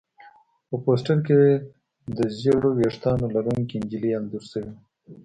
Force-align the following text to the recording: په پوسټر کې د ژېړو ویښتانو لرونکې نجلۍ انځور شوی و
په 0.67 0.75
پوسټر 0.83 1.17
کې 1.27 1.39
د 2.17 2.19
ژېړو 2.39 2.69
ویښتانو 2.77 3.25
لرونکې 3.35 3.75
نجلۍ 3.83 4.11
انځور 4.17 4.43
شوی 4.51 4.71
و 4.73 4.77